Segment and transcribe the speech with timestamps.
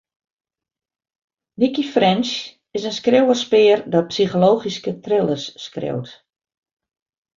[1.59, 2.31] Nicci French
[2.77, 6.11] is in skriuwerspear dat psychologyske thrillers skriuwt.